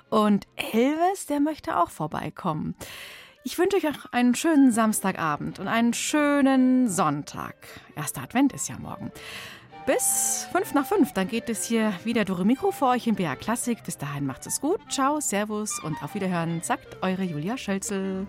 [0.09, 2.75] Und Elvis, der möchte auch vorbeikommen.
[3.45, 7.57] Ich wünsche euch auch einen schönen Samstagabend und einen schönen Sonntag.
[7.95, 9.13] Erster Advent ist ja morgen.
[9.89, 13.37] Bis fünf nach fünf, dann geht es hier wieder Dore Mikro für euch in BA
[13.37, 13.83] Klassik.
[13.85, 14.81] Bis dahin macht's es gut.
[14.91, 18.27] Ciao, Servus und auf Wiederhören, sagt eure Julia Schölzel.